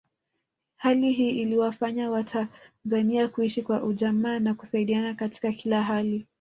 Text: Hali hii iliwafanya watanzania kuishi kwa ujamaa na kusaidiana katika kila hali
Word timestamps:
Hali 0.75 1.11
hii 1.11 1.29
iliwafanya 1.29 2.09
watanzania 2.11 3.27
kuishi 3.27 3.61
kwa 3.61 3.83
ujamaa 3.83 4.39
na 4.39 4.53
kusaidiana 4.53 5.13
katika 5.13 5.51
kila 5.51 5.83
hali 5.83 6.27